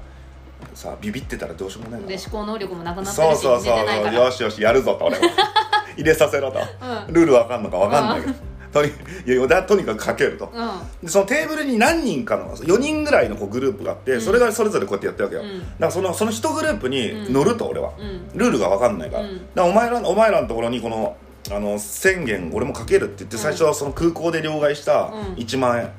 [0.74, 3.76] さビビってたらどうしようもないからで思考能力もなくなってそうるしそうそう。
[3.76, 4.14] 寝てないから。
[4.14, 5.22] よしよしやるぞと俺は
[5.98, 7.14] 入れさせろと、うん。
[7.14, 8.34] ルールわかんのかわかんないけど。
[8.74, 8.92] とに
[9.28, 10.52] いやだとにかくかけると。
[10.54, 10.70] うん。
[11.04, 14.22] でそのテーブルに何人かの4人ぐらいのこうグループがあって、うん。
[14.22, 15.60] それがそれぞれこうやってやってるわけよ、うん。
[15.60, 18.38] だからそのその1グループに乗ると俺は、うん。
[18.38, 21.16] ルールが分かんないから,、からお前らお前らのところにこの
[21.51, 25.34] あの1000元俺もかけるって言って最初はその空港で両替したうん。
[25.34, 25.91] 1万円、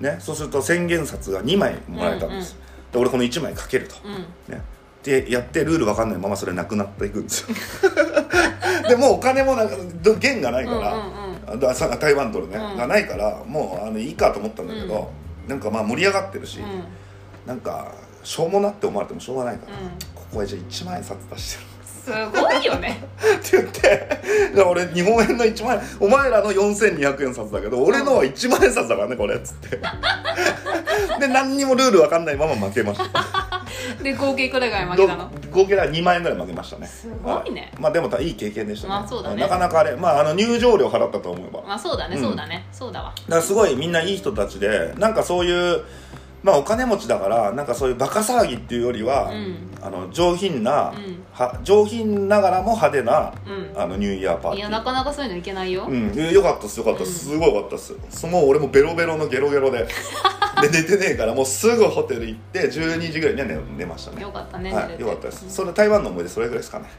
[0.00, 2.56] ね、そうすると1000元札が2枚もらえたんです、
[2.92, 4.54] で俺この1枚かけると、うん。
[4.54, 4.62] ね、
[5.02, 7.48] でやってルール分かんないままそれなくなっていくんですよ。
[8.88, 11.50] でもうお金もなんかど元がないから、うんうんうん。
[11.54, 12.76] あださ台湾ドルね、うん。
[12.76, 15.10] がないからもうあのいいかと思ったんだけど、
[15.48, 16.84] なんかまあ盛り上がってるし、うん。
[17.46, 19.88] なんかしょうもなって思われてもしょうがないから、うん。
[20.14, 21.73] ここはじゃあ1万円札出してる
[22.04, 23.02] すごいよね。
[23.18, 29.80] って言ってで俺日本円の1万円お前らの4200円札だけど俺のは1万円札だからねこれっつって。
[31.18, 33.62] で何にもルール分かんないまま負けました。
[34.02, 35.30] で合計くらいぐらい負けたの？
[35.30, 36.86] ど合計では2万円ぐらい負けましたね。
[36.86, 37.70] すごいね。
[37.72, 39.36] はいまあでもいい経験でしたね,、まあそうだね。
[39.42, 41.62] なかなかあれまああの入場料払ったと思えば。
[41.66, 42.22] まあそうだねうん。
[42.22, 42.66] そうだね。
[42.72, 43.12] そうだわ。
[43.16, 45.82] だからすごいみんないい人たちでなんかそういう
[46.44, 49.56] まあお金持ちだからなんかそういうバカ騒ぎっていうよりは、うん。
[49.82, 51.24] あの上品な、うん。
[51.32, 53.80] は上品ながらも派手な、うん。
[53.82, 54.58] あのニューイヤーパーティー。
[54.58, 55.86] いやなかなかそういうのいけないよ。
[55.88, 57.94] うん、よかったっすよかったっす、すごいよかったっす。
[58.10, 59.88] その俺もベロベロのゲロゲロで
[60.60, 64.20] で寝てねえからもうすぐホテル行って12時ぐらいには寝寝ましたね。
[64.20, 66.90] よかったねはいよかったです、それ台湾の思い出それぐらいですかね。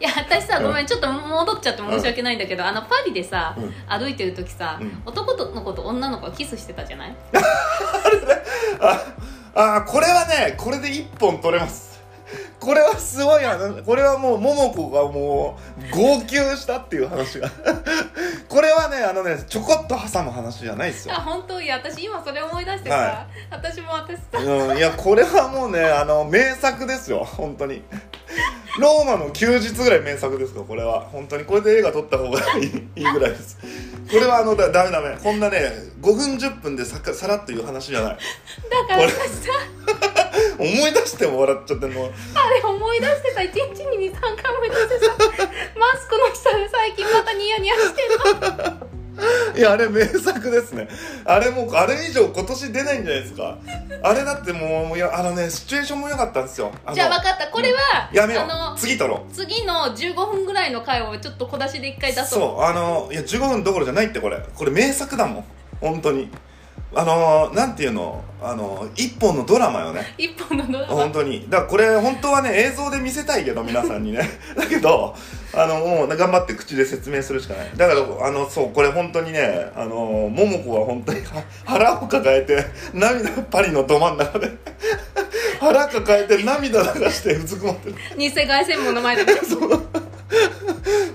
[0.00, 0.64] いや私さうん。
[0.64, 3.72] ごめんちょっと戻っちゃって申し訳ないんだけど、あのパリでさ、うん。
[3.86, 5.02] 歩いてる時さ、うん。
[5.06, 7.16] 男の子と女の子がキスしてたじゃない？
[9.54, 11.94] ああこれはねこれで一本取れます。
[12.58, 15.58] これはすごいあのこれはもう桃子がも
[15.92, 17.50] う号泣したっていう話が。
[18.48, 21.14] これはねあのねちょこっと挟む話じゃないですよ。
[21.14, 24.38] あ本当いや私今それ思い出してさ、は私も私さ。
[24.38, 27.24] うん、いやこれはもうねあの名作ですよ。
[27.24, 27.82] 本当に
[28.80, 31.00] ローマの休日ぐらい名作ですよこれは。
[31.00, 31.44] 本当に。
[31.44, 32.66] これで映画撮った方がいい。
[32.96, 33.58] いいぐらいです。
[34.10, 35.16] これはあのだダメダメ。
[35.22, 38.18] こんなね5分10分でさかさらっという話じゃない。
[38.70, 39.52] だから私さ
[40.58, 42.04] 思い出しても笑っちゃってんの。
[42.04, 45.12] あれ思い出してさ1日に23回思い出してさ
[45.76, 48.94] マスクの下で最近またニヤニヤしてんの
[49.56, 50.88] いやあれ名作ですね。
[51.24, 53.58] あれもうあれ以上今年出ないんじゃないですか。
[54.02, 56.72] あれだってもういやあのねシチュエーションも良かったんですよ。
[56.86, 57.46] のじゃあ分かった。
[57.48, 58.44] これは、やめよう。
[58.44, 59.32] あの次撮ろう。
[59.32, 62.26] 次の15分ぐらいの回をちょっと小出しで1回出そう。
[62.26, 64.44] そうあのいや15分どころじゃないってこれ。
[64.54, 65.44] これ名作だもん。
[65.80, 66.30] 本当に
[66.96, 68.22] あのなんていうの？
[68.42, 70.14] あの一本のドラマよね。
[70.18, 70.94] 一本のドラマ。
[70.94, 71.46] 本当に。
[71.48, 74.28] だからこれ本当はね映像で見せたいけど皆さんにね。
[74.54, 75.14] だけど
[75.54, 77.70] あのもう頑張って口で説明するしかない。
[77.74, 84.50] だからあのそうこれ本当にねあの桃子は本当には 腹を抱えて涙パリのど真ん中で
[85.60, 87.96] 腹抱えて涙流してうずくまってる。
[88.18, 89.40] 偽凱旋門の前でね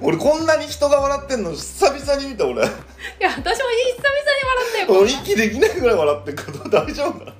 [0.01, 2.55] 俺こんなに人が笑ってんの久々に見た俺。
[2.55, 2.57] い
[3.19, 7.33] や私も久々に笑ったよこも息できないぐらい笑ってるから 大丈夫だ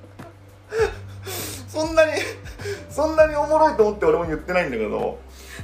[1.68, 2.12] そんなに
[2.90, 5.18] そんなにおもろいと思って俺も言ってないんだけど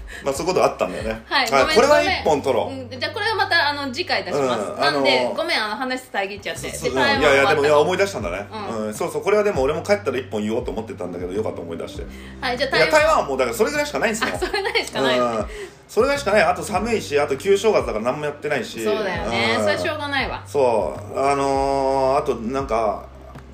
[0.25, 1.23] まあそういうことあったんだよね。
[1.27, 6.73] はい、ごめんこれは一本取ろう、うん、じゃあこれはまたあの次回出します、うんなんで、あのーごめんあの話遮っちゃって。
[6.75, 12.03] そういやいやでもいや思い出出したんだね、ううんそうそうこれはでも俺も帰ったら一本言おうと思ってたんだけどよかった思い出して。
[12.03, 12.07] い
[12.41, 14.31] はいじゃあタイムや台湾はもうだからそれぐらいしかないんですよ。
[14.33, 15.37] あそれぐらいしかないのね。
[15.39, 15.47] うん。
[15.89, 16.43] それぐらいしかない。
[16.43, 18.83] あと寒いしあと旧正月だから何もやってないし。
[18.85, 19.57] そうだよね。
[19.57, 19.61] ん。
[19.61, 20.43] それはしょうがないわ。
[20.47, 21.19] そう。
[21.19, 23.07] あのー、あとなんか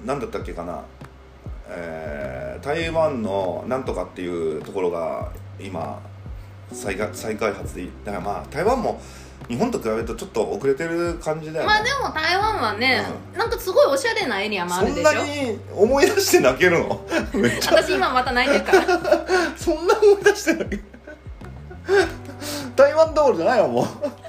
[0.04, 0.82] なんだったっけかな。
[1.74, 6.00] えー、台湾のなんとかっていうところが今
[6.72, 9.00] 再が再開発でだからまあ台湾も
[9.48, 13.02] 日本と比べるとちょっと遅れてる感じだよね、まあでも台湾はね、
[13.36, 15.12] なんかすごいおしゃれなエリアもあそんるでしょ。
[15.12, 17.04] なに思い出して泣けるの？
[17.66, 19.00] 私今また泣いてるから。
[19.56, 20.82] そんな思い出して泣ける
[22.76, 23.86] 台湾どころじゃないよもう。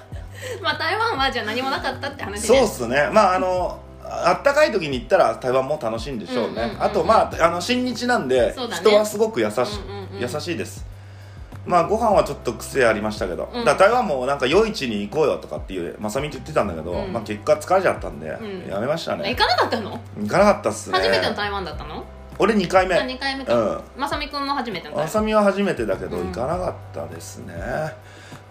[0.62, 3.10] まあ台湾はじゃあ何もなかったって話そうねっすね。
[3.14, 8.56] まああのあったかい時に行ったら台湾も楽しいんでしょうね、うんうんうんうんあとまああの親日なんで、ね。
[8.72, 10.20] 人はすごく優し,、うんうんうん。
[10.20, 10.86] 優しいです
[11.66, 13.66] まあご飯はちょっと癖ありましたけど、うん。
[13.66, 17.14] だ台湾もなんか夜市に行こうよとかっていうまさみと言ってたんだけど、うん。
[17.14, 18.68] まあ、結果疲れちゃったんで、ん。
[18.70, 19.30] やめましたね。
[19.30, 20.00] 行かなかったの？
[20.20, 20.98] 行かなかったっすね。
[20.98, 22.04] 初めての台湾だったの？
[22.40, 22.96] 俺2回目。
[22.96, 23.56] あ2回目か。
[23.56, 23.82] うん。
[23.96, 26.28] まさみくんも初めてのまさみは初めてだけどうん。
[26.28, 27.54] 行かなかったですね、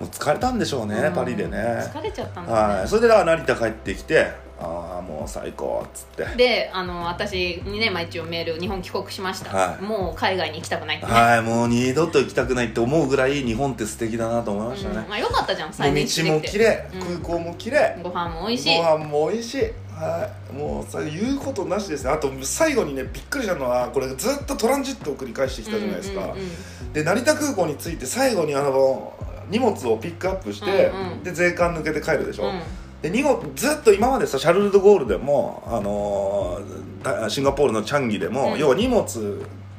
[0.00, 1.12] もう疲れたんでしょうね、うん。
[1.12, 1.58] パリでね。
[1.92, 2.74] 疲れちゃったんだね。
[2.78, 2.88] はい。
[2.88, 6.24] それでだから成田帰ってきてああもう最高っつって。
[6.36, 9.82] であの私にね、まあ、一応メール日本帰国しました、はい。
[9.82, 14.98] もう海外に行きたくないってね、はいもう二度と行きたくないって思うぐらい日本って素敵だなと思いましたね。
[14.98, 17.00] うん、まあよかったじゃんもう再熱道も綺麗うん。
[17.00, 18.00] 空港も綺麗。
[18.02, 18.76] ご飯も美味しい。
[18.76, 19.60] ご飯も美味しい。
[19.94, 20.52] はい。
[20.54, 22.10] もうさ言うことなしですね。
[22.10, 26.92] あと最後にねびっくりしたのはこれずっとトランジットを繰り返してきたじゃないですか、うんうんうん。
[26.92, 29.12] で成田空港に着いて最後にあの
[29.50, 31.22] 荷物をピックアップして、うんうん。
[31.22, 32.60] で税関抜けて帰るでしょ、うん
[33.02, 38.58] で荷物ずっと今までさシャルル・ド・ゴールでも、あのーだシンガポールのチャンギでも、うん。
[38.58, 39.04] 要は荷物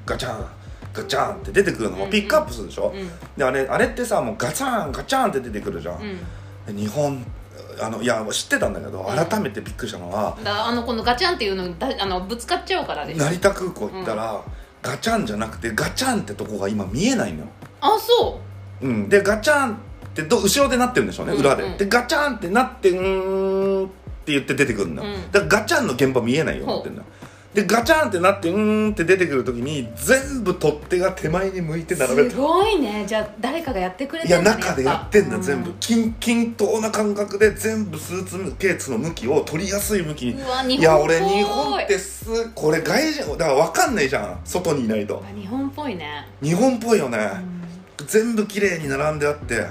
[0.06, 0.46] ガチャン
[0.94, 2.08] ガチャンって出てくるのうんうん。
[2.10, 3.10] をピックアップするでしょ、うん。
[3.38, 6.02] であれあれってさもうガチャンガチャンって出てくるじゃん、
[6.68, 6.76] うん。
[6.76, 7.26] で日本
[7.82, 9.26] あのいや知ってたんだけどうん。
[9.26, 14.44] 改めてびっくりしたのは、あのこのガチャンっていうのにだあのぶつかっちゃうからでしょ成田空港行ったら、
[14.82, 17.48] ガチャンじゃなくてガチャンってとこが今見えないのよ、
[17.80, 18.42] あそ
[18.82, 19.78] うん、でガチャン
[20.14, 21.64] ってど後ろでなってるんでしょうね、うん裏で。
[21.64, 21.78] うん。
[21.78, 23.90] でガチャンってなってうーんっ
[24.26, 25.32] て言って出てくるのよ、うん。
[25.32, 27.06] だからガチャンの現場見えないようになってるのよ。
[27.54, 32.30] でガチャンってなってうーんって出てくる時に全部取っ手が手前に向いてう並べて。
[32.32, 33.06] すごいね。
[33.06, 35.44] じゃあ誰かがやってくれいやてんだね中でやってんだぱ。
[35.44, 35.72] 全部。
[35.80, 40.32] 均均等な感覚で全部スーツケーツの向きを取りやすい向きに。
[40.68, 40.76] い。
[40.78, 46.28] いや俺日本ってすこれ外人だから分かんないじゃん外にいないと日本っぽいね。
[46.42, 47.20] 日本っぽいよね、
[48.00, 48.08] うん。
[48.08, 49.68] 全部綺麗に並んであって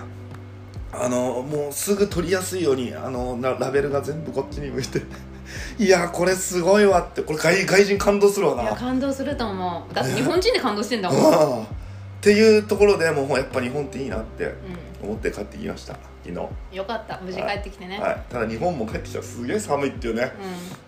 [0.93, 5.03] あのもうすぐ取りやすいようにあのなラベルが全部こっちに向いて。
[5.79, 7.23] いやこれすごいわって。
[7.23, 9.95] これ外外人感動するわいやな感動すると思う。
[9.95, 14.55] だって日本人で感動してんだもん、 うん、うんっていうところでもうやっぱ日本っていいなって
[15.03, 15.95] 思って帰ってきました。
[16.25, 17.21] 昨日、よかった。
[17.21, 20.33] 無事帰ってきてね、はい、ただ日本も帰ってきたらすげえ寒いっていうね。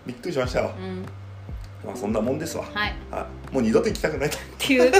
[0.07, 1.05] びっくりしましたよ、うんうん
[1.85, 2.93] まあ、そんなもんですわ、はい。
[3.11, 4.29] はい、もう二度と行きたくない。
[4.29, 4.91] とっていう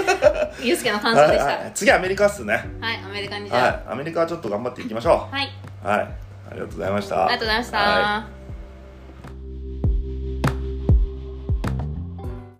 [0.62, 1.46] ユうスケの感想でした。
[1.46, 1.64] はい、はい。
[1.64, 2.64] はい、次アメリカっすね。
[2.82, 3.84] アメリカにじゃはい。
[3.90, 5.50] アメリカはちょっと頑張っていきましょあはい、
[5.84, 6.00] うはい。
[6.00, 7.26] ありがとうございました。
[7.26, 8.45] ありがとうございました、はい